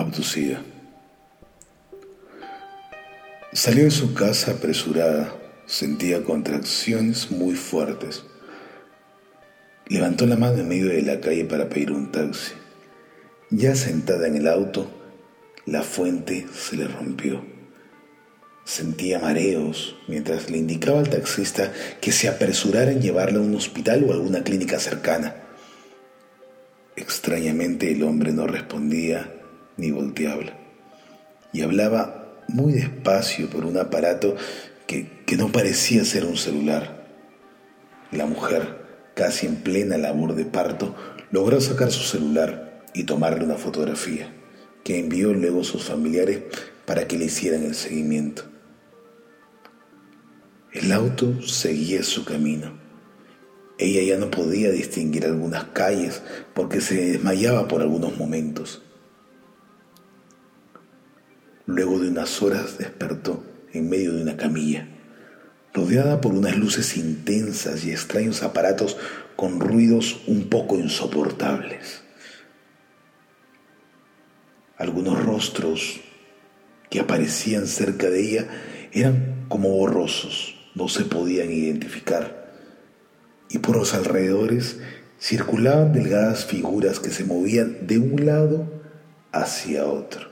abducida. 0.00 0.62
Salió 3.52 3.84
de 3.84 3.90
su 3.90 4.14
casa 4.14 4.52
apresurada, 4.52 5.34
sentía 5.66 6.22
contracciones 6.22 7.30
muy 7.30 7.54
fuertes. 7.56 8.24
Levantó 9.88 10.26
la 10.26 10.36
mano 10.36 10.58
en 10.58 10.68
medio 10.68 10.86
de 10.86 11.02
la 11.02 11.20
calle 11.20 11.44
para 11.44 11.68
pedir 11.68 11.90
un 11.90 12.12
taxi. 12.12 12.52
Ya 13.50 13.74
sentada 13.74 14.28
en 14.28 14.36
el 14.36 14.46
auto, 14.46 14.88
la 15.66 15.82
fuente 15.82 16.46
se 16.54 16.76
le 16.76 16.86
rompió. 16.86 17.44
Sentía 18.64 19.18
mareos 19.18 19.96
mientras 20.06 20.48
le 20.48 20.58
indicaba 20.58 21.00
al 21.00 21.10
taxista 21.10 21.72
que 22.00 22.12
se 22.12 22.28
apresurara 22.28 22.92
en 22.92 23.02
llevarla 23.02 23.40
a 23.40 23.42
un 23.42 23.56
hospital 23.56 24.04
o 24.04 24.12
a 24.12 24.14
alguna 24.14 24.44
clínica 24.44 24.78
cercana. 24.78 25.34
Extrañamente 26.94 27.90
el 27.90 28.04
hombre 28.04 28.30
no 28.30 28.46
respondía 28.46 29.39
ni 29.80 29.90
volteaba 29.90 30.44
y 31.52 31.62
hablaba 31.62 32.36
muy 32.48 32.72
despacio 32.72 33.48
por 33.48 33.64
un 33.64 33.78
aparato 33.78 34.36
que, 34.86 35.22
que 35.26 35.36
no 35.36 35.50
parecía 35.50 36.04
ser 36.04 36.24
un 36.24 36.36
celular. 36.36 37.06
La 38.12 38.26
mujer, 38.26 39.12
casi 39.14 39.46
en 39.46 39.56
plena 39.56 39.98
labor 39.98 40.34
de 40.34 40.44
parto, 40.44 40.94
logró 41.30 41.60
sacar 41.60 41.90
su 41.90 42.02
celular 42.02 42.84
y 42.94 43.04
tomarle 43.04 43.44
una 43.44 43.56
fotografía 43.56 44.32
que 44.84 44.98
envió 44.98 45.32
luego 45.32 45.60
a 45.60 45.64
sus 45.64 45.84
familiares 45.84 46.42
para 46.86 47.06
que 47.06 47.18
le 47.18 47.26
hicieran 47.26 47.64
el 47.64 47.74
seguimiento. 47.74 48.44
El 50.72 50.92
auto 50.92 51.42
seguía 51.42 52.02
su 52.02 52.24
camino. 52.24 52.78
Ella 53.78 54.02
ya 54.02 54.18
no 54.18 54.30
podía 54.30 54.70
distinguir 54.70 55.24
algunas 55.24 55.64
calles 55.64 56.22
porque 56.54 56.80
se 56.80 57.12
desmayaba 57.12 57.66
por 57.66 57.80
algunos 57.80 58.16
momentos. 58.16 58.82
Luego 61.70 62.00
de 62.00 62.08
unas 62.08 62.42
horas 62.42 62.78
despertó 62.78 63.44
en 63.72 63.88
medio 63.88 64.12
de 64.12 64.22
una 64.22 64.36
camilla, 64.36 64.88
rodeada 65.72 66.20
por 66.20 66.32
unas 66.34 66.56
luces 66.56 66.96
intensas 66.96 67.84
y 67.84 67.92
extraños 67.92 68.42
aparatos 68.42 68.96
con 69.36 69.60
ruidos 69.60 70.20
un 70.26 70.48
poco 70.48 70.76
insoportables. 70.76 72.02
Algunos 74.76 75.24
rostros 75.24 76.00
que 76.90 76.98
aparecían 76.98 77.68
cerca 77.68 78.10
de 78.10 78.20
ella 78.20 78.48
eran 78.90 79.44
como 79.48 79.68
borrosos 79.68 80.56
no 80.74 80.88
se 80.88 81.04
podían 81.04 81.52
identificar, 81.52 82.52
y 83.48 83.58
por 83.58 83.76
los 83.76 83.94
alrededores 83.94 84.80
circulaban 85.20 85.92
delgadas 85.92 86.46
figuras 86.46 86.98
que 86.98 87.10
se 87.10 87.24
movían 87.24 87.86
de 87.86 87.98
un 87.98 88.26
lado 88.26 88.82
hacia 89.30 89.86
otro. 89.86 90.29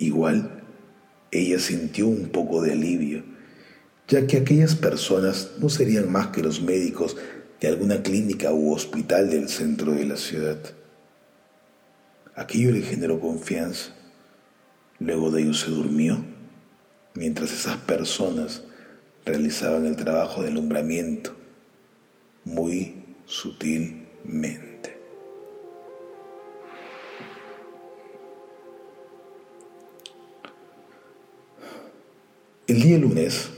Igual, 0.00 0.62
ella 1.30 1.58
sintió 1.58 2.08
un 2.08 2.30
poco 2.30 2.62
de 2.62 2.72
alivio, 2.72 3.22
ya 4.08 4.26
que 4.26 4.38
aquellas 4.38 4.74
personas 4.74 5.52
no 5.60 5.68
serían 5.68 6.10
más 6.10 6.28
que 6.28 6.42
los 6.42 6.62
médicos 6.62 7.18
de 7.60 7.68
alguna 7.68 8.02
clínica 8.02 8.50
u 8.50 8.72
hospital 8.72 9.28
del 9.28 9.50
centro 9.50 9.92
de 9.92 10.06
la 10.06 10.16
ciudad. 10.16 10.58
Aquello 12.34 12.72
le 12.72 12.80
generó 12.80 13.20
confianza. 13.20 13.94
Luego 14.98 15.30
de 15.30 15.42
ello 15.42 15.52
se 15.52 15.70
durmió, 15.70 16.24
mientras 17.14 17.52
esas 17.52 17.76
personas 17.76 18.62
realizaban 19.26 19.84
el 19.84 19.96
trabajo 19.96 20.42
de 20.42 20.48
alumbramiento 20.48 21.36
muy 22.46 23.04
sutilmente. 23.26 24.69
El 32.70 32.82
día 32.82 32.98
lunes, 32.98 33.50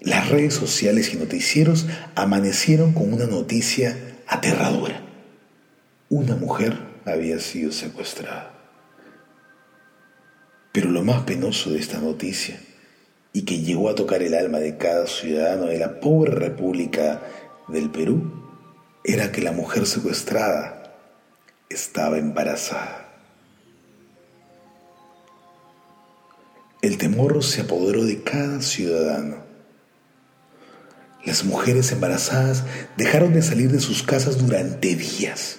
las 0.00 0.28
redes 0.28 0.54
sociales 0.54 1.12
y 1.12 1.16
noticieros 1.16 1.88
amanecieron 2.14 2.92
con 2.92 3.12
una 3.12 3.26
noticia 3.26 3.98
aterradora. 4.28 5.02
Una 6.08 6.36
mujer 6.36 6.78
había 7.04 7.40
sido 7.40 7.72
secuestrada. 7.72 8.54
Pero 10.70 10.92
lo 10.92 11.02
más 11.02 11.22
penoso 11.22 11.72
de 11.72 11.80
esta 11.80 11.98
noticia 11.98 12.60
y 13.32 13.42
que 13.42 13.58
llegó 13.58 13.90
a 13.90 13.96
tocar 13.96 14.22
el 14.22 14.34
alma 14.34 14.60
de 14.60 14.76
cada 14.76 15.08
ciudadano 15.08 15.66
de 15.66 15.78
la 15.80 15.98
pobre 15.98 16.30
República 16.30 17.22
del 17.66 17.90
Perú 17.90 18.22
era 19.02 19.32
que 19.32 19.42
la 19.42 19.50
mujer 19.50 19.84
secuestrada 19.84 20.96
estaba 21.68 22.18
embarazada. 22.18 23.09
El 26.82 26.96
temor 26.96 27.42
se 27.44 27.60
apoderó 27.60 28.04
de 28.04 28.22
cada 28.22 28.62
ciudadano. 28.62 29.44
Las 31.24 31.44
mujeres 31.44 31.92
embarazadas 31.92 32.64
dejaron 32.96 33.34
de 33.34 33.42
salir 33.42 33.70
de 33.70 33.80
sus 33.80 34.02
casas 34.02 34.38
durante 34.38 34.94
días. 34.94 35.58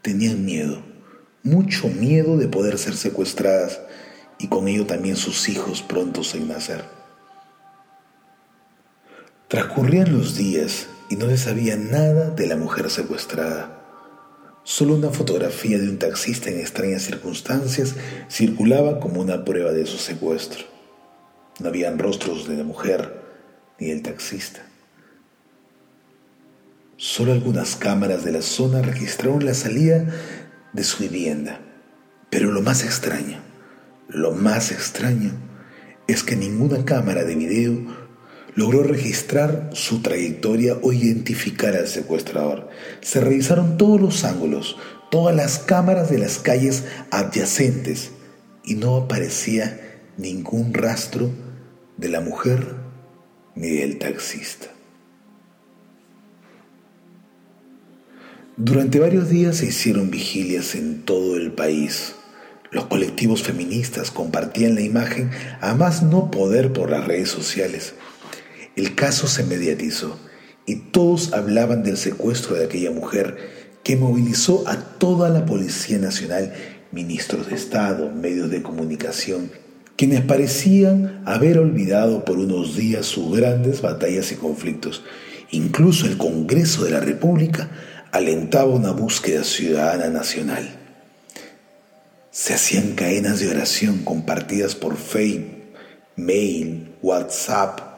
Tenían 0.00 0.46
miedo, 0.46 0.82
mucho 1.42 1.88
miedo 1.88 2.38
de 2.38 2.48
poder 2.48 2.78
ser 2.78 2.96
secuestradas 2.96 3.80
y 4.38 4.48
con 4.48 4.66
ello 4.68 4.86
también 4.86 5.16
sus 5.16 5.50
hijos 5.50 5.82
prontos 5.82 6.34
en 6.34 6.48
nacer. 6.48 6.84
Transcurrían 9.48 10.16
los 10.16 10.36
días 10.36 10.86
y 11.10 11.16
no 11.16 11.26
se 11.26 11.36
sabía 11.36 11.76
nada 11.76 12.30
de 12.30 12.46
la 12.46 12.56
mujer 12.56 12.88
secuestrada. 12.88 13.79
Solo 14.70 14.94
una 14.94 15.10
fotografía 15.10 15.80
de 15.80 15.88
un 15.88 15.98
taxista 15.98 16.48
en 16.48 16.60
extrañas 16.60 17.02
circunstancias 17.02 17.96
circulaba 18.30 19.00
como 19.00 19.20
una 19.20 19.44
prueba 19.44 19.72
de 19.72 19.84
su 19.84 19.98
secuestro. 19.98 20.64
No 21.58 21.70
habían 21.70 21.98
rostros 21.98 22.46
de 22.46 22.56
la 22.56 22.62
mujer 22.62 23.20
ni 23.80 23.88
del 23.88 24.00
taxista. 24.02 24.64
Solo 26.96 27.32
algunas 27.32 27.74
cámaras 27.74 28.24
de 28.24 28.30
la 28.30 28.42
zona 28.42 28.80
registraron 28.80 29.44
la 29.44 29.54
salida 29.54 30.06
de 30.72 30.84
su 30.84 31.02
vivienda. 31.02 31.58
Pero 32.30 32.52
lo 32.52 32.62
más 32.62 32.84
extraño 32.84 33.40
lo 34.08 34.30
más 34.30 34.70
extraño 34.70 35.32
es 36.06 36.22
que 36.22 36.36
ninguna 36.36 36.84
cámara 36.84 37.24
de 37.24 37.34
video 37.34 37.99
logró 38.54 38.82
registrar 38.82 39.70
su 39.72 40.02
trayectoria 40.02 40.76
o 40.82 40.92
identificar 40.92 41.76
al 41.76 41.88
secuestrador. 41.88 42.68
Se 43.00 43.20
revisaron 43.20 43.76
todos 43.76 44.00
los 44.00 44.24
ángulos, 44.24 44.76
todas 45.10 45.34
las 45.34 45.58
cámaras 45.58 46.10
de 46.10 46.18
las 46.18 46.38
calles 46.38 46.84
adyacentes 47.10 48.10
y 48.64 48.74
no 48.74 48.96
aparecía 48.96 49.98
ningún 50.16 50.74
rastro 50.74 51.30
de 51.96 52.08
la 52.08 52.20
mujer 52.20 52.74
ni 53.54 53.70
del 53.70 53.98
taxista. 53.98 54.66
Durante 58.56 58.98
varios 58.98 59.30
días 59.30 59.56
se 59.56 59.66
hicieron 59.66 60.10
vigilias 60.10 60.74
en 60.74 61.02
todo 61.02 61.36
el 61.36 61.52
país 61.52 62.14
los 62.70 62.86
colectivos 62.86 63.42
feministas 63.42 64.12
compartían 64.12 64.76
la 64.76 64.82
imagen 64.82 65.30
a 65.60 65.74
más 65.74 66.04
no 66.04 66.30
poder 66.30 66.72
por 66.72 66.90
las 66.90 67.04
redes 67.04 67.28
sociales. 67.28 67.94
El 68.76 68.94
caso 68.94 69.26
se 69.26 69.44
mediatizó 69.44 70.18
y 70.66 70.76
todos 70.76 71.32
hablaban 71.32 71.82
del 71.82 71.96
secuestro 71.96 72.56
de 72.56 72.64
aquella 72.64 72.90
mujer 72.90 73.36
que 73.82 73.96
movilizó 73.96 74.64
a 74.68 74.76
toda 74.76 75.28
la 75.28 75.46
Policía 75.46 75.98
Nacional, 75.98 76.52
ministros 76.92 77.48
de 77.48 77.56
Estado, 77.56 78.10
medios 78.10 78.50
de 78.50 78.62
comunicación, 78.62 79.50
quienes 79.96 80.20
parecían 80.22 81.22
haber 81.26 81.58
olvidado 81.58 82.24
por 82.24 82.38
unos 82.38 82.76
días 82.76 83.06
sus 83.06 83.36
grandes 83.36 83.82
batallas 83.82 84.32
y 84.32 84.36
conflictos. 84.36 85.02
Incluso 85.50 86.06
el 86.06 86.16
Congreso 86.16 86.84
de 86.84 86.90
la 86.90 87.00
República 87.00 87.70
alentaba 88.12 88.70
una 88.70 88.92
búsqueda 88.92 89.44
ciudadana 89.44 90.08
nacional. 90.08 90.68
Se 92.30 92.54
hacían 92.54 92.94
cadenas 92.94 93.40
de 93.40 93.48
oración 93.48 93.98
compartidas 94.04 94.74
por 94.74 94.96
Facebook, 94.96 95.74
mail, 96.16 96.92
WhatsApp. 97.02 97.89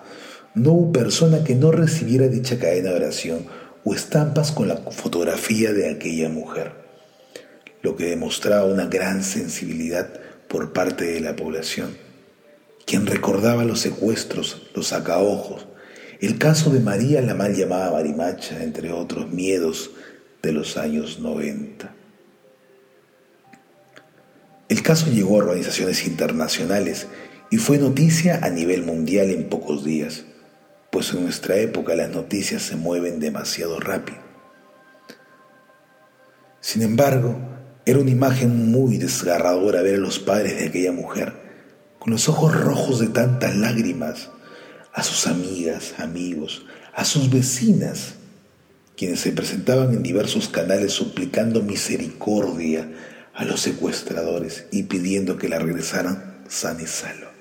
No 0.54 0.72
hubo 0.72 0.92
persona 0.92 1.44
que 1.44 1.54
no 1.54 1.72
recibiera 1.72 2.28
dicha 2.28 2.58
cadena 2.58 2.90
de 2.90 2.96
oración 2.96 3.46
o 3.84 3.94
estampas 3.94 4.52
con 4.52 4.68
la 4.68 4.76
fotografía 4.76 5.72
de 5.72 5.90
aquella 5.90 6.28
mujer, 6.28 6.72
lo 7.80 7.96
que 7.96 8.10
demostraba 8.10 8.66
una 8.66 8.86
gran 8.86 9.24
sensibilidad 9.24 10.08
por 10.48 10.72
parte 10.72 11.06
de 11.06 11.20
la 11.20 11.34
población, 11.36 11.96
quien 12.84 13.06
recordaba 13.06 13.64
los 13.64 13.80
secuestros, 13.80 14.70
los 14.74 14.88
sacaojos, 14.88 15.66
el 16.20 16.38
caso 16.38 16.70
de 16.70 16.80
María 16.80 17.22
la 17.22 17.34
mal 17.34 17.54
llamada 17.54 17.90
Marimacha, 17.90 18.62
entre 18.62 18.92
otros 18.92 19.30
miedos 19.32 19.90
de 20.42 20.52
los 20.52 20.76
años 20.76 21.18
90. 21.18 21.94
El 24.68 24.82
caso 24.82 25.10
llegó 25.10 25.34
a 25.34 25.44
organizaciones 25.44 26.06
internacionales 26.06 27.06
y 27.50 27.56
fue 27.56 27.78
noticia 27.78 28.40
a 28.42 28.50
nivel 28.50 28.84
mundial 28.84 29.30
en 29.30 29.48
pocos 29.48 29.84
días, 29.84 30.24
pues 30.92 31.10
en 31.14 31.22
nuestra 31.24 31.56
época 31.56 31.96
las 31.96 32.10
noticias 32.10 32.60
se 32.60 32.76
mueven 32.76 33.18
demasiado 33.18 33.80
rápido. 33.80 34.18
Sin 36.60 36.82
embargo, 36.82 37.34
Era 37.84 37.98
una 37.98 38.12
imagen 38.12 38.70
muy 38.70 38.96
desgarradora 38.96 39.82
ver 39.82 39.96
a 39.96 39.98
los 39.98 40.20
padres 40.20 40.56
de 40.56 40.66
aquella 40.66 40.92
mujer, 40.92 41.32
con 41.98 42.12
los 42.12 42.28
ojos 42.28 42.54
rojos 42.54 43.00
de 43.00 43.08
tantas 43.08 43.56
lágrimas, 43.56 44.30
a 44.92 45.02
sus 45.02 45.26
amigas, 45.26 45.94
amigos, 45.98 46.64
a 46.94 47.04
sus 47.04 47.28
vecinas, 47.28 48.14
quienes 48.96 49.18
se 49.18 49.32
presentaban 49.32 49.92
en 49.92 50.04
diversos 50.04 50.48
canales 50.48 50.92
suplicando 50.92 51.60
misericordia 51.60 52.88
a 53.34 53.44
los 53.44 53.60
secuestradores 53.60 54.66
y 54.70 54.84
pidiendo 54.84 55.38
que 55.38 55.48
la 55.48 55.58
regresaran 55.58 56.44
sana 56.48 56.82
y 56.82 56.86
salva. 56.86 57.31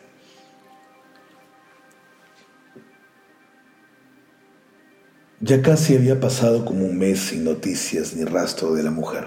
Ya 5.44 5.64
casi 5.64 5.96
había 5.96 6.20
pasado 6.20 6.66
como 6.66 6.86
un 6.86 7.00
mes 7.00 7.20
sin 7.20 7.44
noticias 7.44 8.16
ni 8.16 8.24
rastro 8.26 8.76
de 8.76 8.84
la 8.84 8.92
mujer. 8.92 9.26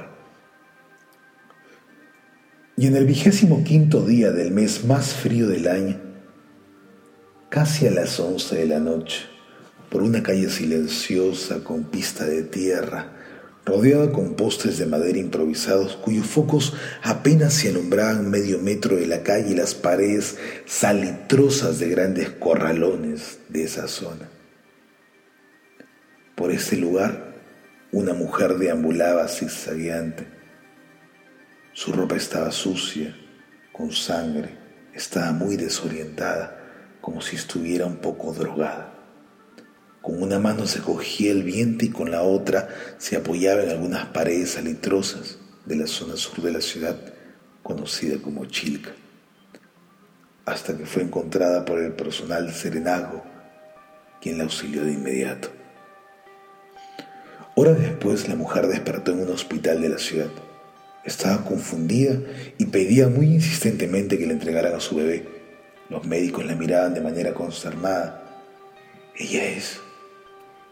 Y 2.76 2.86
en 2.86 2.94
el 2.94 3.04
vigésimo 3.04 3.64
quinto 3.64 4.06
día 4.06 4.30
del 4.30 4.52
mes 4.52 4.84
más 4.84 5.12
frío 5.12 5.48
del 5.48 5.66
año, 5.66 6.00
casi 7.48 7.88
a 7.88 7.90
las 7.90 8.20
once 8.20 8.54
de 8.54 8.66
la 8.66 8.78
noche, 8.78 9.22
por 9.90 10.02
una 10.04 10.22
calle 10.22 10.50
silenciosa 10.50 11.64
con 11.64 11.82
pista 11.82 12.24
de 12.24 12.44
tierra, 12.44 13.10
rodeada 13.66 14.12
con 14.12 14.34
postes 14.34 14.78
de 14.78 14.86
madera 14.86 15.18
improvisados 15.18 15.96
cuyos 15.96 16.26
focos 16.26 16.74
apenas 17.02 17.54
se 17.54 17.70
alumbraban 17.70 18.30
medio 18.30 18.60
metro 18.60 18.94
de 18.94 19.08
la 19.08 19.24
calle 19.24 19.50
y 19.50 19.56
las 19.56 19.74
paredes 19.74 20.36
salitrosas 20.64 21.80
de 21.80 21.88
grandes 21.88 22.30
corralones 22.30 23.38
de 23.48 23.64
esa 23.64 23.88
zona. 23.88 24.28
Por 26.44 26.52
ese 26.52 26.76
lugar, 26.76 27.32
una 27.90 28.12
mujer 28.12 28.58
deambulaba 28.58 29.28
zigzagueante. 29.28 30.26
Su 31.72 31.90
ropa 31.90 32.16
estaba 32.16 32.52
sucia, 32.52 33.16
con 33.72 33.92
sangre, 33.92 34.50
estaba 34.92 35.32
muy 35.32 35.56
desorientada, 35.56 36.98
como 37.00 37.22
si 37.22 37.36
estuviera 37.36 37.86
un 37.86 37.96
poco 37.96 38.34
drogada. 38.34 38.92
Con 40.02 40.22
una 40.22 40.38
mano 40.38 40.66
se 40.66 40.80
cogía 40.80 41.32
el 41.32 41.44
viento 41.44 41.86
y 41.86 41.88
con 41.88 42.10
la 42.10 42.20
otra 42.20 42.68
se 42.98 43.16
apoyaba 43.16 43.62
en 43.62 43.70
algunas 43.70 44.04
paredes 44.08 44.50
salitrosas 44.50 45.38
de 45.64 45.76
la 45.76 45.86
zona 45.86 46.14
sur 46.16 46.42
de 46.42 46.52
la 46.52 46.60
ciudad, 46.60 46.98
conocida 47.62 48.20
como 48.20 48.44
Chilca, 48.44 48.90
hasta 50.44 50.76
que 50.76 50.84
fue 50.84 51.04
encontrada 51.04 51.64
por 51.64 51.78
el 51.78 51.94
personal 51.94 52.52
serenago, 52.52 53.24
quien 54.20 54.36
la 54.36 54.44
auxilió 54.44 54.84
de 54.84 54.92
inmediato. 54.92 55.63
Horas 57.56 57.78
después 57.78 58.28
la 58.28 58.34
mujer 58.34 58.66
despertó 58.66 59.12
en 59.12 59.20
un 59.20 59.30
hospital 59.30 59.80
de 59.80 59.88
la 59.88 59.98
ciudad. 59.98 60.30
Estaba 61.04 61.44
confundida 61.44 62.18
y 62.58 62.66
pedía 62.66 63.08
muy 63.08 63.26
insistentemente 63.26 64.18
que 64.18 64.26
le 64.26 64.32
entregaran 64.32 64.74
a 64.74 64.80
su 64.80 64.96
bebé. 64.96 65.24
Los 65.88 66.04
médicos 66.04 66.44
la 66.44 66.56
miraban 66.56 66.94
de 66.94 67.00
manera 67.00 67.32
consternada. 67.32 68.42
Ella 69.16 69.44
es, 69.44 69.78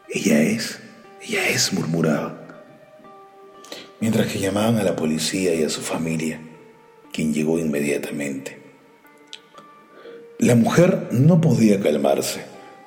ella 0.09 0.43
es, 0.43 0.81
ella 1.21 1.49
es, 1.49 1.73
murmuraba. 1.73 2.41
Mientras 4.01 4.27
que 4.27 4.41
llamaban 4.41 4.79
a 4.79 4.83
la 4.83 4.97
policía 4.97 5.55
y 5.55 5.63
a 5.63 5.69
su 5.69 5.83
familia, 5.83 6.41
quien 7.13 7.33
llegó 7.33 7.61
inmediatamente. 7.61 8.59
La 10.41 10.57
mujer 10.57 11.11
no 11.13 11.41
podía 11.41 11.81
calmarse, 11.81 12.41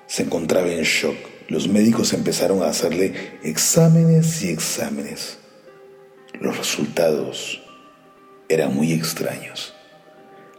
se 0.07 0.23
encontraba 0.23 0.67
en 0.67 0.83
shock 0.83 1.15
los 1.47 1.67
médicos 1.67 2.13
empezaron 2.13 2.63
a 2.63 2.67
hacerle 2.67 3.13
exámenes 3.43 4.41
y 4.43 4.49
exámenes. 4.49 5.37
Los 6.39 6.57
resultados 6.57 7.61
eran 8.49 8.75
muy 8.75 8.93
extraños. 8.93 9.73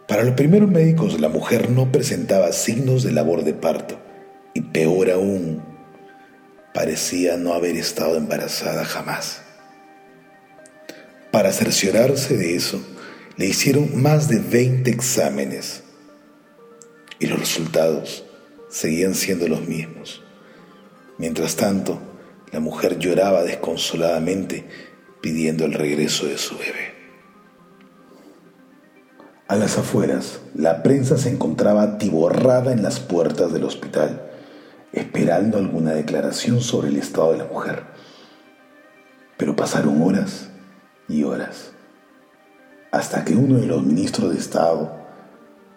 Para 0.06 0.22
los 0.22 0.34
primeros 0.34 0.70
médicos 0.70 1.20
la 1.20 1.28
mujer 1.28 1.70
no 1.70 1.90
presentaba 1.90 2.52
signos 2.52 3.02
de 3.02 3.12
labor 3.12 3.42
de 3.42 3.54
parto 3.54 3.98
y 4.54 4.60
peor 4.60 5.10
aún, 5.10 5.62
parecía 6.72 7.36
no 7.36 7.52
haber 7.52 7.76
estado 7.76 8.16
embarazada 8.16 8.84
jamás. 8.84 9.42
Para 11.32 11.52
cerciorarse 11.52 12.36
de 12.36 12.54
eso, 12.54 12.80
le 13.36 13.46
hicieron 13.46 14.00
más 14.00 14.28
de 14.28 14.38
20 14.38 14.90
exámenes 14.90 15.82
y 17.18 17.26
los 17.26 17.38
resultados 17.38 18.24
seguían 18.70 19.14
siendo 19.14 19.48
los 19.48 19.66
mismos. 19.66 20.22
Mientras 21.18 21.56
tanto, 21.56 21.98
la 22.52 22.60
mujer 22.60 22.98
lloraba 22.98 23.42
desconsoladamente 23.42 24.66
pidiendo 25.20 25.64
el 25.64 25.72
regreso 25.72 26.26
de 26.26 26.38
su 26.38 26.56
bebé. 26.56 26.94
A 29.48 29.56
las 29.56 29.78
afueras, 29.78 30.40
la 30.54 30.82
prensa 30.82 31.16
se 31.18 31.30
encontraba 31.30 31.82
atiborrada 31.82 32.72
en 32.72 32.82
las 32.82 33.00
puertas 33.00 33.52
del 33.52 33.64
hospital, 33.64 34.30
esperando 34.92 35.56
alguna 35.58 35.92
declaración 35.92 36.60
sobre 36.60 36.88
el 36.88 36.96
estado 36.96 37.32
de 37.32 37.38
la 37.38 37.44
mujer. 37.44 37.84
Pero 39.36 39.54
pasaron 39.54 40.02
horas 40.02 40.48
y 41.08 41.22
horas, 41.22 41.72
hasta 42.90 43.24
que 43.24 43.34
uno 43.34 43.58
de 43.58 43.66
los 43.66 43.84
ministros 43.84 44.32
de 44.32 44.38
Estado, 44.38 44.96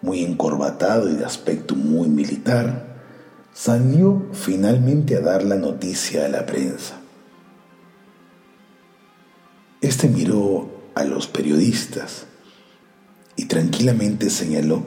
muy 0.02 0.24
encorbatado 0.24 1.08
y 1.08 1.14
de 1.14 1.24
aspecto 1.24 1.76
muy 1.76 2.08
militar, 2.08 2.89
salió 3.60 4.26
finalmente 4.32 5.16
a 5.16 5.20
dar 5.20 5.44
la 5.44 5.56
noticia 5.56 6.24
a 6.24 6.28
la 6.28 6.46
prensa. 6.46 6.98
Este 9.82 10.08
miró 10.08 10.70
a 10.94 11.04
los 11.04 11.26
periodistas 11.26 12.24
y 13.36 13.44
tranquilamente 13.44 14.30
señaló, 14.30 14.82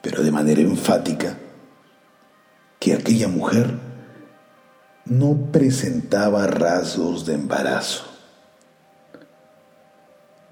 pero 0.00 0.22
de 0.22 0.30
manera 0.30 0.62
enfática, 0.62 1.36
que 2.80 2.94
aquella 2.94 3.28
mujer 3.28 3.78
no 5.04 5.52
presentaba 5.52 6.46
rasgos 6.46 7.26
de 7.26 7.34
embarazo. 7.34 8.06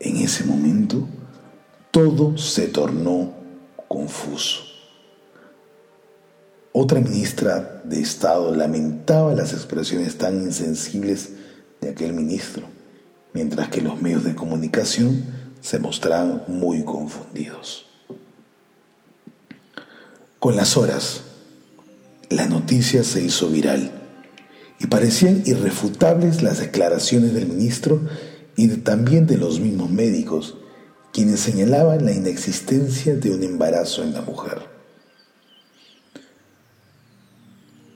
En 0.01 0.19
ese 0.19 0.45
momento, 0.45 1.09
todo 1.93 2.37
se 2.37 2.69
tornó 2.69 3.33
confuso. 3.89 4.72
Otra 6.75 7.01
ministra 7.01 7.83
de 7.85 8.01
Estado 8.01 8.55
lamentaba 8.55 9.35
las 9.35 9.53
expresiones 9.53 10.17
tan 10.17 10.43
insensibles 10.43 11.29
de 11.83 11.91
aquel 11.91 12.15
ministro, 12.15 12.63
mientras 13.35 13.69
que 13.69 13.83
los 13.83 14.01
medios 14.01 14.25
de 14.25 14.35
comunicación 14.35 15.23
se 15.61 15.79
mostraban 15.79 16.45
muy 16.49 16.83
confundidos. 16.83 17.85
Con 20.39 20.57
las 20.57 20.79
horas, 20.79 21.21
la 22.31 22.47
noticia 22.47 23.05
se 23.05 23.23
hizo 23.23 23.51
viral 23.51 23.91
y 24.81 24.87
parecían 24.87 25.43
irrefutables 25.45 26.43
las 26.43 26.59
declaraciones 26.59 27.35
del 27.35 27.49
ministro 27.49 28.01
y 28.57 28.69
también 28.79 29.27
de 29.27 29.37
los 29.37 29.61
mismos 29.61 29.91
médicos, 29.91 30.57
quienes 31.13 31.41
señalaban 31.41 32.07
la 32.07 32.13
inexistencia 32.13 33.15
de 33.15 33.31
un 33.31 33.43
embarazo 33.43 34.03
en 34.03 34.15
la 34.15 34.23
mujer. 34.23 34.82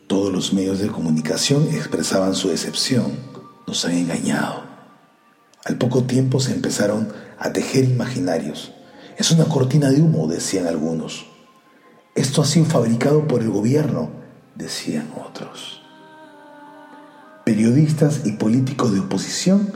Todos 0.06 0.32
los 0.32 0.52
medios 0.52 0.78
de 0.78 0.88
comunicación 0.88 1.68
expresaban 1.72 2.34
su 2.34 2.48
decepción. 2.48 3.12
Nos 3.66 3.84
han 3.84 3.92
engañado. 3.92 4.62
Al 5.64 5.78
poco 5.78 6.04
tiempo 6.04 6.38
se 6.38 6.52
empezaron 6.52 7.08
a 7.38 7.52
tejer 7.52 7.84
imaginarios. 7.84 8.72
Es 9.16 9.32
una 9.32 9.46
cortina 9.46 9.90
de 9.90 10.00
humo, 10.00 10.28
decían 10.28 10.68
algunos. 10.68 11.26
Esto 12.14 12.42
ha 12.42 12.44
sido 12.44 12.66
fabricado 12.66 13.26
por 13.26 13.42
el 13.42 13.50
gobierno, 13.50 14.10
decían 14.54 15.10
otros. 15.26 15.82
Periodistas 17.44 18.22
y 18.24 18.32
políticos 18.32 18.92
de 18.92 19.00
oposición 19.00 19.72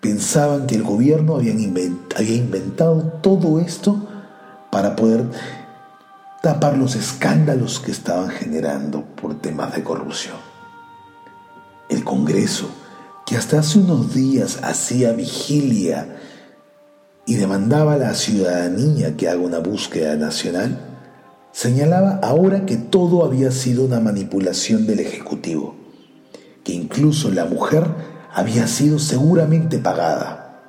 pensaban 0.00 0.66
que 0.66 0.74
el 0.74 0.82
gobierno 0.82 1.36
había 1.36 1.52
inventado 1.52 3.20
todo 3.22 3.60
esto 3.60 4.08
para 4.70 4.96
poder 4.96 5.26
tapar 6.42 6.76
los 6.76 6.96
escándalos 6.96 7.78
que 7.78 7.92
estaban 7.92 8.28
generando 8.28 9.04
por 9.14 9.40
temas 9.40 9.74
de 9.74 9.84
corrupción. 9.84 10.36
El 11.88 12.02
Congreso, 12.02 12.68
que 13.24 13.36
hasta 13.36 13.60
hace 13.60 13.78
unos 13.78 14.12
días 14.12 14.58
hacía 14.64 15.12
vigilia 15.12 16.16
y 17.26 17.36
demandaba 17.36 17.94
a 17.94 17.98
la 17.98 18.14
ciudadanía 18.14 19.16
que 19.16 19.28
haga 19.28 19.40
una 19.40 19.60
búsqueda 19.60 20.16
nacional, 20.16 20.80
señalaba 21.52 22.18
ahora 22.24 22.66
que 22.66 22.76
todo 22.76 23.24
había 23.24 23.52
sido 23.52 23.84
una 23.84 24.00
manipulación 24.00 24.84
del 24.84 24.98
Ejecutivo, 24.98 25.76
que 26.64 26.72
incluso 26.72 27.30
la 27.30 27.44
mujer 27.44 27.86
había 28.34 28.66
sido 28.66 28.98
seguramente 28.98 29.78
pagada. 29.78 30.60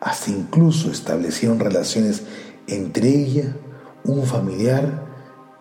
Hasta 0.00 0.32
incluso 0.32 0.90
establecieron 0.90 1.60
relaciones 1.60 2.22
entre 2.66 3.08
ella 3.08 3.54
un 4.04 4.26
familiar 4.26 5.02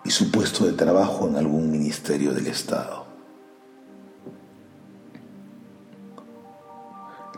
y 0.04 0.12
su 0.12 0.30
puesto 0.30 0.66
de 0.66 0.74
trabajo 0.74 1.28
en 1.28 1.38
algún 1.38 1.72
ministerio 1.72 2.34
del 2.34 2.48
Estado. 2.48 3.06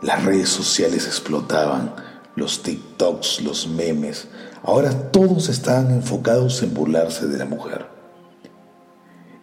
Las 0.02 0.24
redes 0.24 0.48
sociales 0.48 1.06
explotaban, 1.06 1.94
los 2.34 2.62
TikToks, 2.62 3.42
los 3.42 3.68
memes. 3.68 4.28
Ahora 4.62 5.10
todos 5.10 5.48
estaban 5.48 5.90
enfocados 5.90 6.62
en 6.62 6.74
burlarse 6.74 7.26
de 7.28 7.38
la 7.38 7.46
mujer. 7.46 7.86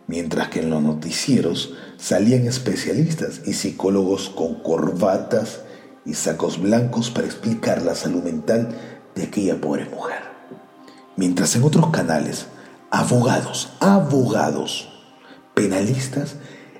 Mientras 0.05 0.49
que 0.49 0.59
en 0.59 0.69
los 0.69 0.83
noticieros 0.83 1.73
salían 1.97 2.45
especialistas 2.45 3.41
y 3.45 3.53
psicólogos 3.53 4.29
con 4.29 4.61
corbatas 4.61 5.61
y 6.05 6.13
sacos 6.13 6.61
blancos 6.61 7.09
para 7.09 7.25
explicar 7.25 7.81
la 7.81 7.95
salud 7.95 8.21
mental 8.21 8.75
de 9.15 9.23
aquella 9.23 9.59
pobre 9.59 9.85
mujer. 9.85 10.32
Mientras 11.15 11.55
en 11.55 11.63
otros 11.63 11.89
canales, 11.91 12.47
abogados, 12.89 13.73
abogados, 13.79 14.89
penalistas 15.53 16.35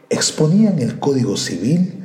exponían 0.09 0.79
el 0.79 0.99
Código 0.99 1.37
Civil 1.37 2.03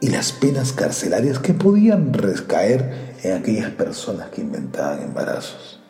y 0.00 0.08
las 0.08 0.32
penas 0.32 0.72
carcelarias 0.72 1.38
que 1.38 1.54
podían 1.54 2.12
recaer 2.12 3.16
en 3.22 3.36
aquellas 3.36 3.70
personas 3.70 4.28
que 4.28 4.42
inventaban 4.42 5.02
embarazos. 5.02 5.80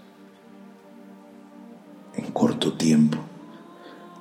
En 2.15 2.31
corto 2.33 2.75
tiempo, 2.75 3.19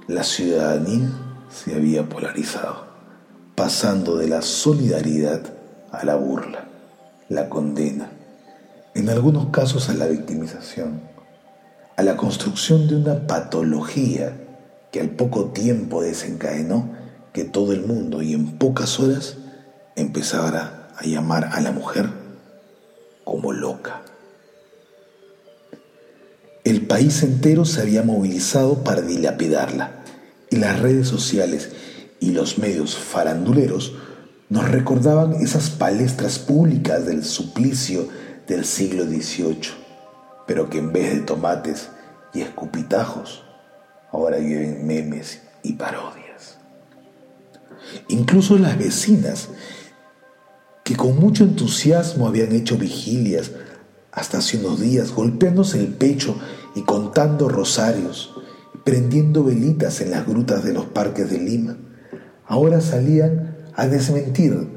la 0.07 0.23
ciudadanía 0.23 1.09
se 1.49 1.75
había 1.75 2.09
polarizado, 2.09 2.87
pasando 3.55 4.17
de 4.17 4.27
la 4.27 4.41
solidaridad 4.41 5.41
a 5.91 6.03
la 6.03 6.15
burla, 6.15 6.65
la 7.29 7.47
condena, 7.47 8.11
en 8.93 9.09
algunos 9.09 9.47
casos 9.47 9.89
a 9.89 9.93
la 9.93 10.07
victimización, 10.07 11.14
a 11.95 12.03
la 12.03 12.17
construcción 12.17 12.87
de 12.87 12.95
una 12.95 13.27
patología 13.27 14.37
que 14.91 14.99
al 14.99 15.09
poco 15.09 15.45
tiempo 15.51 16.01
desencadenó 16.01 16.93
que 17.33 17.43
todo 17.43 17.73
el 17.73 17.81
mundo 17.81 18.21
y 18.21 18.33
en 18.33 18.57
pocas 18.57 18.99
horas 18.99 19.37
empezara 19.95 20.89
a 20.97 21.05
llamar 21.05 21.49
a 21.51 21.61
la 21.61 21.71
mujer 21.71 22.09
como 23.23 23.51
loca. 23.53 24.01
El 26.63 26.87
país 26.87 27.21
entero 27.23 27.65
se 27.65 27.81
había 27.81 28.03
movilizado 28.03 28.83
para 28.83 29.01
dilapidarla 29.01 30.03
y 30.49 30.55
las 30.57 30.79
redes 30.79 31.07
sociales 31.07 31.71
y 32.19 32.31
los 32.31 32.57
medios 32.57 32.95
faranduleros 32.95 33.93
nos 34.49 34.69
recordaban 34.69 35.33
esas 35.33 35.69
palestras 35.69 36.39
públicas 36.39 37.05
del 37.05 37.23
suplicio 37.23 38.07
del 38.47 38.65
siglo 38.65 39.05
XVIII, 39.05 39.84
pero 40.45 40.69
que 40.69 40.79
en 40.79 40.93
vez 40.93 41.13
de 41.13 41.21
tomates 41.21 41.89
y 42.33 42.41
escupitajos, 42.41 43.43
ahora 44.11 44.39
lleven 44.39 44.85
memes 44.85 45.41
y 45.63 45.73
parodias. 45.73 46.57
Incluso 48.07 48.57
las 48.57 48.77
vecinas, 48.77 49.49
que 50.83 50.95
con 50.95 51.19
mucho 51.19 51.43
entusiasmo 51.43 52.27
habían 52.27 52.51
hecho 52.51 52.77
vigilias 52.77 53.51
hasta 54.11 54.37
hace 54.37 54.57
unos 54.57 54.79
días, 54.79 55.11
golpeándose 55.11 55.79
el 55.79 55.87
pecho 55.87 56.39
y 56.75 56.81
contando 56.83 57.49
rosarios, 57.49 58.33
prendiendo 58.83 59.43
velitas 59.43 59.99
en 60.01 60.11
las 60.11 60.27
grutas 60.27 60.63
de 60.63 60.73
los 60.73 60.85
parques 60.85 61.29
de 61.29 61.39
Lima, 61.39 61.77
ahora 62.45 62.81
salían 62.81 63.57
a 63.75 63.87
desmentir 63.87 64.69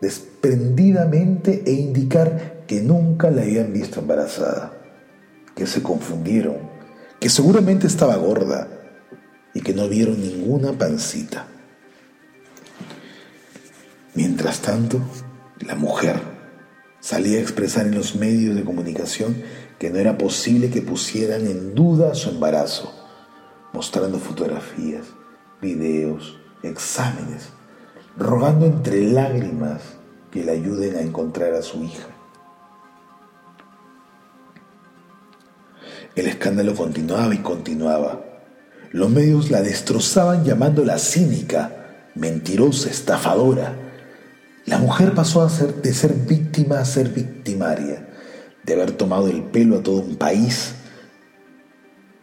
desprendidamente 0.00 1.62
e 1.66 1.72
indicar 1.72 2.64
que 2.66 2.80
nunca 2.80 3.30
la 3.30 3.42
habían 3.42 3.72
visto 3.72 4.00
embarazada, 4.00 4.73
que 5.54 5.66
se 5.66 5.82
confundieron, 5.82 6.56
que 7.20 7.30
seguramente 7.30 7.86
estaba 7.86 8.16
gorda 8.16 8.68
y 9.54 9.60
que 9.60 9.74
no 9.74 9.88
vieron 9.88 10.20
ninguna 10.20 10.72
pancita. 10.72 11.46
Mientras 14.14 14.60
tanto, 14.60 15.00
la 15.60 15.74
mujer 15.74 16.20
salía 17.00 17.38
a 17.38 17.42
expresar 17.42 17.86
en 17.86 17.94
los 17.94 18.14
medios 18.16 18.54
de 18.54 18.64
comunicación 18.64 19.42
que 19.78 19.90
no 19.90 19.98
era 19.98 20.16
posible 20.16 20.70
que 20.70 20.82
pusieran 20.82 21.46
en 21.46 21.74
duda 21.74 22.14
su 22.14 22.30
embarazo, 22.30 22.92
mostrando 23.72 24.18
fotografías, 24.18 25.06
videos, 25.60 26.38
exámenes, 26.62 27.48
rogando 28.16 28.66
entre 28.66 29.02
lágrimas 29.02 29.82
que 30.30 30.44
le 30.44 30.52
ayuden 30.52 30.96
a 30.96 31.00
encontrar 31.00 31.54
a 31.54 31.62
su 31.62 31.82
hija. 31.82 32.13
El 36.16 36.26
escándalo 36.26 36.74
continuaba 36.74 37.34
y 37.34 37.38
continuaba. 37.38 38.24
Los 38.92 39.10
medios 39.10 39.50
la 39.50 39.62
destrozaban 39.62 40.44
llamándola 40.44 40.98
cínica, 40.98 42.10
mentirosa, 42.14 42.88
estafadora. 42.88 43.74
La 44.66 44.78
mujer 44.78 45.14
pasó 45.14 45.48
de 45.48 45.92
ser 45.92 46.14
víctima 46.14 46.78
a 46.78 46.84
ser 46.84 47.08
victimaria, 47.08 48.08
de 48.62 48.72
haber 48.72 48.92
tomado 48.92 49.26
el 49.28 49.42
pelo 49.42 49.78
a 49.78 49.82
todo 49.82 50.00
un 50.00 50.16
país, 50.16 50.74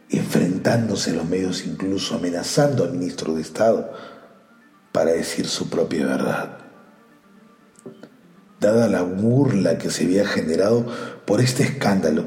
enfrentándose 0.10 1.12
a 1.12 1.16
los 1.16 1.28
medios, 1.28 1.66
incluso 1.66 2.16
amenazando 2.16 2.86
al 2.86 2.94
ministro 2.94 3.34
de 3.36 3.42
Estado 3.42 3.92
para 4.94 5.12
decir 5.12 5.48
su 5.48 5.70
propia 5.70 6.06
verdad. 6.06 6.58
Dada 8.62 8.88
la 8.88 9.02
burla 9.02 9.78
que 9.78 9.90
se 9.90 10.06
había 10.06 10.26
generado 10.26 10.86
por 11.26 11.42
este 11.42 11.64
escándalo, 11.64 12.26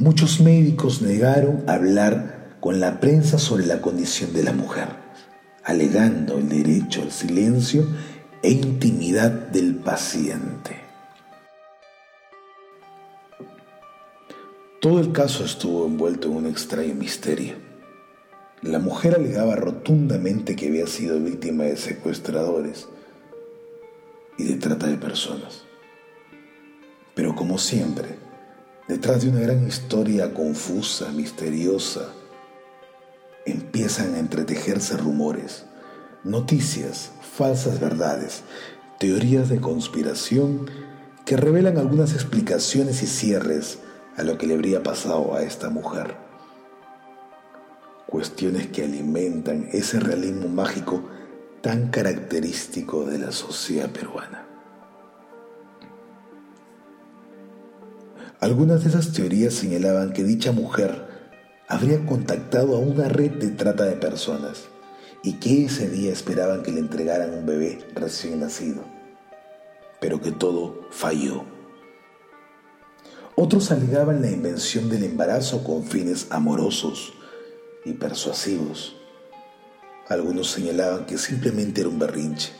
muchos 0.00 0.40
médicos 0.40 1.02
negaron 1.02 1.62
hablar 1.68 2.56
con 2.58 2.80
la 2.80 3.00
prensa 3.00 3.38
sobre 3.38 3.66
la 3.66 3.82
condición 3.82 4.32
de 4.32 4.42
la 4.42 4.52
mujer, 4.52 4.88
alegando 5.62 6.38
el 6.38 6.48
derecho 6.48 7.02
al 7.02 7.12
silencio 7.12 7.86
e 8.42 8.50
intimidad 8.50 9.30
del 9.30 9.74
paciente. 9.76 10.80
Todo 14.80 15.00
el 15.00 15.12
caso 15.12 15.44
estuvo 15.44 15.86
envuelto 15.86 16.28
en 16.28 16.36
un 16.36 16.46
extraño 16.46 16.94
misterio. 16.94 17.56
La 18.62 18.78
mujer 18.78 19.14
alegaba 19.14 19.54
rotundamente 19.54 20.56
que 20.56 20.68
había 20.68 20.86
sido 20.86 21.20
víctima 21.20 21.64
de 21.64 21.76
secuestradores 21.76 22.88
y 24.38 24.44
de 24.44 24.54
trata 24.54 24.86
de 24.86 24.96
personas. 24.96 25.64
Pero 27.14 27.34
como 27.34 27.58
siempre, 27.58 28.19
detrás 28.90 29.22
de 29.22 29.30
una 29.30 29.40
gran 29.40 29.66
historia 29.66 30.34
confusa, 30.34 31.10
misteriosa, 31.12 32.12
empiezan 33.46 34.14
a 34.14 34.18
entretejerse 34.18 34.96
rumores, 34.96 35.64
noticias, 36.24 37.12
falsas 37.36 37.80
verdades, 37.80 38.42
teorías 38.98 39.48
de 39.48 39.60
conspiración 39.60 40.70
que 41.24 41.36
revelan 41.36 41.78
algunas 41.78 42.12
explicaciones 42.12 43.02
y 43.02 43.06
cierres 43.06 43.78
a 44.16 44.22
lo 44.22 44.36
que 44.36 44.46
le 44.46 44.54
habría 44.54 44.82
pasado 44.82 45.34
a 45.34 45.42
esta 45.42 45.70
mujer 45.70 46.16
cuestiones 48.10 48.66
que 48.66 48.82
alimentan 48.82 49.68
ese 49.72 50.00
realismo 50.00 50.48
mágico 50.48 51.08
tan 51.62 51.90
característico 51.90 53.04
de 53.04 53.18
la 53.18 53.30
sociedad 53.30 53.88
peruana. 53.88 54.49
Algunas 58.40 58.82
de 58.82 58.88
esas 58.88 59.12
teorías 59.12 59.52
señalaban 59.52 60.14
que 60.14 60.24
dicha 60.24 60.50
mujer 60.50 61.04
habría 61.68 62.06
contactado 62.06 62.74
a 62.74 62.78
una 62.78 63.06
red 63.06 63.32
de 63.32 63.50
trata 63.50 63.84
de 63.84 63.96
personas 63.96 64.62
y 65.22 65.34
que 65.34 65.66
ese 65.66 65.90
día 65.90 66.10
esperaban 66.10 66.62
que 66.62 66.72
le 66.72 66.80
entregaran 66.80 67.34
un 67.34 67.44
bebé 67.44 67.86
recién 67.94 68.40
nacido, 68.40 68.82
pero 70.00 70.22
que 70.22 70.32
todo 70.32 70.88
falló. 70.90 71.44
Otros 73.36 73.70
alegaban 73.72 74.22
la 74.22 74.30
invención 74.30 74.88
del 74.88 75.04
embarazo 75.04 75.62
con 75.62 75.84
fines 75.84 76.26
amorosos 76.30 77.12
y 77.84 77.92
persuasivos. 77.92 78.96
Algunos 80.08 80.50
señalaban 80.50 81.04
que 81.04 81.18
simplemente 81.18 81.82
era 81.82 81.90
un 81.90 81.98
berrinche, 81.98 82.52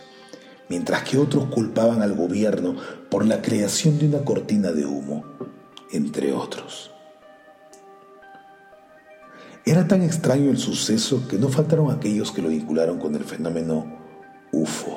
mientras 0.68 1.04
que 1.04 1.16
otros 1.16 1.46
culpaban 1.46 2.02
al 2.02 2.14
gobierno 2.14 2.76
por 3.10 3.24
la 3.24 3.40
creación 3.40 3.98
de 3.98 4.08
una 4.08 4.26
cortina 4.26 4.72
de 4.72 4.84
humo, 4.84 5.24
entre 5.92 6.32
otros. 6.32 6.90
Era 9.64 9.86
tan 9.86 10.02
extraño 10.02 10.50
el 10.50 10.58
suceso 10.58 11.28
que 11.28 11.38
no 11.38 11.48
faltaron 11.48 11.90
aquellos 11.90 12.32
que 12.32 12.42
lo 12.42 12.48
vincularon 12.48 12.98
con 12.98 13.14
el 13.14 13.24
fenómeno 13.24 13.98
UFO. 14.52 14.96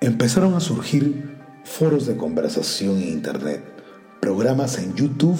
Empezaron 0.00 0.54
a 0.54 0.60
surgir 0.60 1.38
foros 1.64 2.06
de 2.06 2.16
conversación 2.16 2.96
en 2.96 3.08
Internet, 3.08 3.62
programas 4.20 4.78
en 4.78 4.94
YouTube 4.94 5.38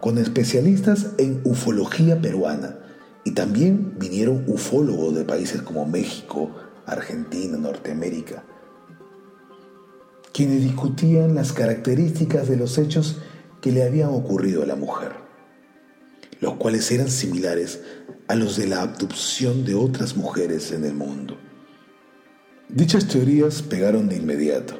con 0.00 0.18
especialistas 0.18 1.12
en 1.18 1.40
ufología 1.44 2.20
peruana, 2.20 2.78
y 3.24 3.32
también 3.32 3.98
vinieron 3.98 4.44
ufólogos 4.46 5.14
de 5.14 5.24
países 5.24 5.62
como 5.62 5.86
México, 5.86 6.50
Argentina, 6.86 7.58
Norteamérica, 7.58 8.44
quienes 10.32 10.62
discutían 10.62 11.34
las 11.34 11.52
características 11.52 12.48
de 12.48 12.56
los 12.56 12.78
hechos 12.78 13.18
que 13.60 13.72
le 13.72 13.82
habían 13.82 14.10
ocurrido 14.10 14.62
a 14.62 14.66
la 14.66 14.76
mujer, 14.76 15.12
los 16.40 16.54
cuales 16.54 16.90
eran 16.90 17.10
similares 17.10 17.80
a 18.28 18.34
los 18.34 18.56
de 18.56 18.66
la 18.66 18.82
abducción 18.82 19.64
de 19.64 19.74
otras 19.74 20.16
mujeres 20.16 20.72
en 20.72 20.84
el 20.84 20.94
mundo. 20.94 21.36
Dichas 22.68 23.08
teorías 23.08 23.62
pegaron 23.62 24.08
de 24.08 24.16
inmediato. 24.16 24.78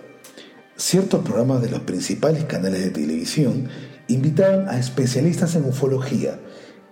Ciertos 0.77 1.25
programas 1.25 1.63
de 1.63 1.71
los 1.71 1.81
principales 1.81 2.45
canales 2.45 2.85
de 2.85 2.91
televisión 2.91 3.69
invitaban 4.09 4.69
a 4.69 4.79
especialistas 4.79 5.55
en 5.55 5.65
ufología, 5.65 6.39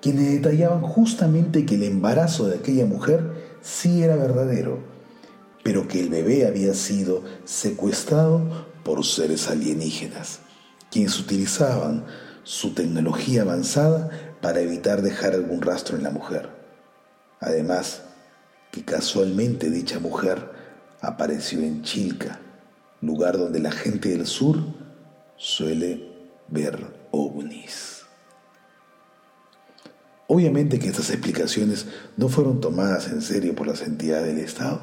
quienes 0.00 0.33
detallaban 0.33 0.81
justamente 0.81 1.66
que 1.66 1.75
el 1.75 1.83
embarazo 1.83 2.49
de 2.49 2.57
aquella 2.57 2.87
mujer 2.87 3.59
sí 3.61 4.02
era 4.02 4.16
verdadero, 4.16 4.78
pero 5.62 5.88
que 5.88 6.00
el 6.00 6.09
bebé 6.09 6.47
había 6.47 6.75
sido 6.75 7.23
secuestrado 7.45 8.66
por 8.85 9.05
seres 9.05 9.49
alienígenas, 9.49 10.40
quienes 10.96 11.20
utilizaban 11.20 12.06
su 12.42 12.72
tecnología 12.72 13.42
avanzada 13.42 14.08
para 14.40 14.60
evitar 14.60 15.02
dejar 15.02 15.34
algún 15.34 15.60
rastro 15.60 15.94
en 15.94 16.02
la 16.02 16.10
mujer. 16.10 16.48
Además, 17.38 18.00
que 18.70 18.82
casualmente 18.82 19.68
dicha 19.68 19.98
mujer 19.98 20.50
apareció 21.02 21.60
en 21.60 21.82
Chilca, 21.82 22.40
lugar 23.02 23.36
donde 23.36 23.60
la 23.60 23.72
gente 23.72 24.08
del 24.08 24.26
sur 24.26 24.56
suele 25.36 26.32
ver 26.48 26.86
ovnis. 27.10 28.06
Obviamente 30.28 30.78
que 30.78 30.88
estas 30.88 31.10
explicaciones 31.10 31.88
no 32.16 32.30
fueron 32.30 32.62
tomadas 32.62 33.08
en 33.08 33.20
serio 33.20 33.54
por 33.54 33.66
las 33.66 33.82
entidades 33.82 34.28
del 34.28 34.38
Estado, 34.38 34.80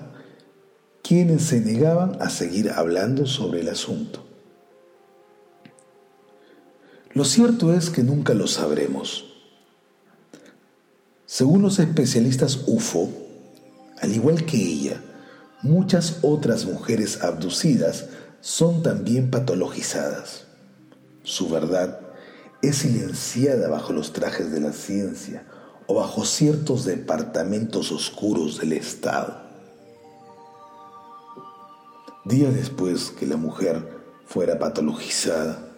quienes 1.02 1.42
se 1.42 1.60
negaban 1.60 2.22
a 2.22 2.30
seguir 2.30 2.70
hablando 2.70 3.26
sobre 3.26 3.62
el 3.62 3.70
asunto. 3.70 4.24
Lo 7.14 7.26
cierto 7.26 7.74
es 7.74 7.92
que 7.92 8.02
nunca 8.02 8.34
lo 8.34 8.48
sabremos. 8.48 9.26
Según 11.28 11.62
los 11.62 11.78
especialistas 11.78 12.64
UFO, 12.66 13.10
al 14.02 14.14
igual 14.14 14.46
que 14.46 14.58
ella, 14.58 15.00
muchas 15.62 16.20
otras 16.24 16.66
mujeres 16.66 17.24
abducidas 17.24 18.06
son 18.42 18.82
también 18.82 19.30
patologizadas. 19.30 20.46
Su 21.24 21.50
verdad 21.50 22.00
es 22.64 22.78
silenciada 22.78 23.70
bajo 23.70 23.94
los 23.94 24.12
trajes 24.12 24.52
de 24.52 24.60
la 24.60 24.74
ciencia 24.74 25.46
o 25.86 25.96
bajo 25.96 26.26
ciertos 26.26 26.84
departamentos 26.84 27.92
oscuros 27.92 28.60
del 28.60 28.74
Estado. 28.74 29.42
Días 32.26 32.56
después 32.56 33.12
que 33.12 33.28
la 33.28 33.38
mujer 33.38 34.02
fuera 34.26 34.58
patologizada, 34.58 35.73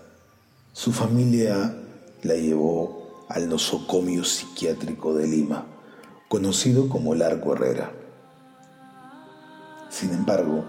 su 0.75 0.91
familia 0.91 1.74
la 2.22 2.34
llevó 2.34 3.25
al 3.29 3.48
nosocomio 3.48 4.25
psiquiátrico 4.25 5.15
de 5.15 5.25
Lima, 5.25 5.65
conocido 6.27 6.89
como 6.89 7.15
Largo 7.15 7.53
Herrera. 7.53 7.94
Sin 9.89 10.12
embargo, 10.12 10.65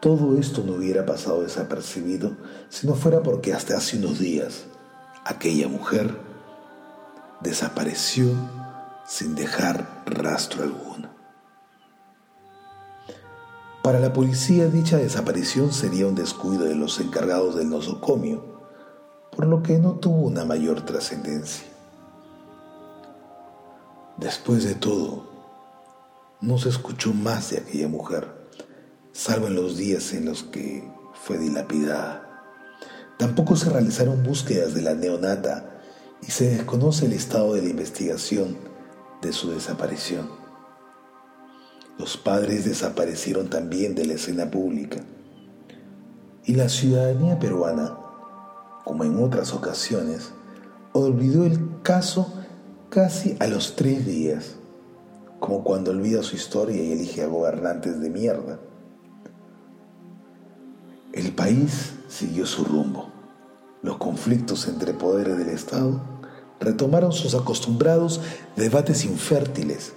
todo 0.00 0.36
esto 0.36 0.64
no 0.66 0.72
hubiera 0.72 1.06
pasado 1.06 1.42
desapercibido 1.42 2.36
si 2.70 2.88
no 2.88 2.96
fuera 2.96 3.22
porque 3.22 3.54
hasta 3.54 3.76
hace 3.76 3.98
unos 3.98 4.18
días 4.18 4.64
aquella 5.24 5.68
mujer 5.68 6.18
desapareció 7.40 8.32
sin 9.06 9.36
dejar 9.36 10.02
rastro 10.06 10.64
alguno. 10.64 11.08
Para 13.84 14.00
la 14.00 14.12
policía 14.12 14.66
dicha 14.66 14.96
desaparición 14.96 15.72
sería 15.72 16.08
un 16.08 16.16
descuido 16.16 16.64
de 16.64 16.74
los 16.74 16.98
encargados 16.98 17.54
del 17.54 17.70
nosocomio, 17.70 18.55
por 19.36 19.46
lo 19.46 19.62
que 19.62 19.78
no 19.78 19.96
tuvo 19.96 20.22
una 20.22 20.46
mayor 20.46 20.86
trascendencia. 20.86 21.66
Después 24.16 24.64
de 24.64 24.74
todo, 24.74 25.28
no 26.40 26.56
se 26.56 26.70
escuchó 26.70 27.12
más 27.12 27.50
de 27.50 27.58
aquella 27.58 27.86
mujer, 27.86 28.28
salvo 29.12 29.48
en 29.48 29.54
los 29.54 29.76
días 29.76 30.14
en 30.14 30.24
los 30.24 30.42
que 30.42 30.90
fue 31.12 31.36
dilapidada. 31.36 32.22
Tampoco 33.18 33.56
se 33.56 33.68
realizaron 33.68 34.22
búsquedas 34.22 34.72
de 34.72 34.80
la 34.80 34.94
neonata 34.94 35.82
y 36.26 36.30
se 36.30 36.48
desconoce 36.48 37.04
el 37.04 37.12
estado 37.12 37.52
de 37.52 37.62
la 37.62 37.68
investigación 37.68 38.56
de 39.20 39.34
su 39.34 39.50
desaparición. 39.50 40.30
Los 41.98 42.16
padres 42.16 42.64
desaparecieron 42.64 43.50
también 43.50 43.94
de 43.94 44.06
la 44.06 44.14
escena 44.14 44.50
pública 44.50 45.02
y 46.44 46.54
la 46.54 46.70
ciudadanía 46.70 47.38
peruana, 47.38 47.98
como 48.86 49.02
en 49.02 49.20
otras 49.20 49.52
ocasiones, 49.52 50.30
olvidó 50.92 51.44
el 51.44 51.58
caso 51.82 52.32
casi 52.88 53.36
a 53.40 53.48
los 53.48 53.74
tres 53.74 54.06
días, 54.06 54.54
como 55.40 55.64
cuando 55.64 55.90
olvida 55.90 56.22
su 56.22 56.36
historia 56.36 56.80
y 56.80 56.92
elige 56.92 57.20
a 57.24 57.26
gobernantes 57.26 58.00
de 58.00 58.10
mierda. 58.10 58.60
El 61.12 61.32
país 61.32 61.94
siguió 62.06 62.46
su 62.46 62.64
rumbo. 62.64 63.10
Los 63.82 63.96
conflictos 63.96 64.68
entre 64.68 64.94
poderes 64.94 65.36
del 65.36 65.48
Estado 65.48 66.00
retomaron 66.60 67.10
sus 67.10 67.34
acostumbrados 67.34 68.20
debates 68.54 69.04
infértiles, 69.04 69.94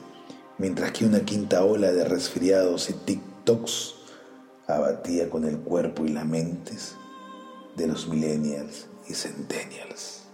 mientras 0.58 0.94
que 0.94 1.06
una 1.06 1.20
quinta 1.20 1.64
ola 1.64 1.92
de 1.92 2.06
resfriados 2.06 2.90
y 2.90 2.94
TikToks 2.94 3.94
abatía 4.66 5.30
con 5.30 5.46
el 5.46 5.60
cuerpo 5.60 6.06
y 6.06 6.10
las 6.10 6.26
mentes 6.26 6.96
de 7.80 7.88
los 7.88 8.08
millennials 8.10 8.88
y 9.08 9.14
centennials. 9.14 10.29